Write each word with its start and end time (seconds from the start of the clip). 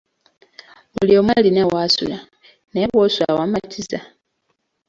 Buli 0.93 1.13
omu 1.19 1.31
alina 1.37 1.63
w'asula, 1.71 2.17
naye 2.71 2.87
w'osula 2.93 3.31
wamatiza? 3.39 3.99